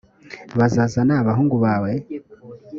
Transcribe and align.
bazazana 0.59 1.13
abahungu 1.21 1.55
bawe 1.63 1.91